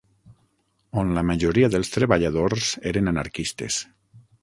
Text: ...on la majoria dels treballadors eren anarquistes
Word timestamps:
...on 1.01 1.11
la 1.17 1.25
majoria 1.33 1.71
dels 1.75 1.93
treballadors 1.99 2.73
eren 2.93 3.15
anarquistes 3.15 3.83